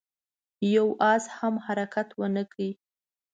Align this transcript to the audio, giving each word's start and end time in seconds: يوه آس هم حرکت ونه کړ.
يوه 0.73 0.95
آس 1.15 1.25
هم 1.39 1.55
حرکت 1.65 2.07
ونه 2.19 2.43
کړ. 2.51 2.59